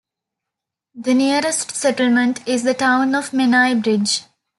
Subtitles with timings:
[0.95, 4.23] The nearest settlement is the town of Menai Bridge.